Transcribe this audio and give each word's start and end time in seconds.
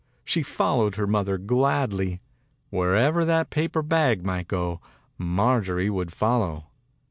She 0.25 0.41
followed 0.41 0.95
her 0.95 1.05
mother 1.05 1.37
gladly. 1.37 2.21
Wherever 2.71 3.23
that 3.23 3.51
paper 3.51 3.83
bag 3.83 4.25
might 4.25 4.47
go, 4.47 4.81
Marjorie 5.19 5.91
would 5.91 6.11
follow. 6.11 6.65